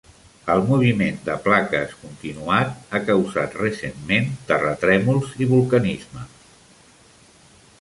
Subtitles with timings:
[0.51, 6.25] El moviment de plaques continuat ha causat recentment terratrèmols i vulcanisme.